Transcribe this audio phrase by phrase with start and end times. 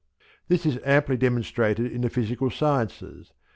[0.47, 3.33] This is amply demonstrated in the physical sciences.